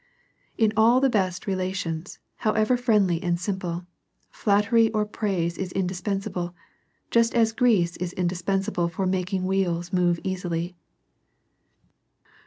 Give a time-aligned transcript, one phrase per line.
[0.57, 3.85] In all the best relations, however friendly and simple,
[4.31, 6.55] flat tery or praise is indispensable,
[7.11, 10.75] just as grease is indispensable for making wheels move easily.